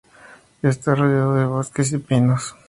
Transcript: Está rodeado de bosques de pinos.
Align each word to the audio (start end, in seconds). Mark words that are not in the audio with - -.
Está 0.63 0.95
rodeado 0.95 1.35
de 1.35 1.45
bosques 1.45 1.91
de 1.91 1.99
pinos. 1.99 2.55